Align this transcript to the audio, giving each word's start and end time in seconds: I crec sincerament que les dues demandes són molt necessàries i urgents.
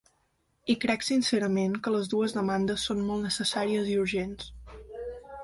I 0.73 0.75
crec 0.85 1.03
sincerament 1.07 1.75
que 1.87 1.93
les 1.97 2.09
dues 2.15 2.33
demandes 2.39 2.87
són 2.91 3.05
molt 3.11 3.25
necessàries 3.27 3.93
i 3.95 4.01
urgents. 4.07 4.51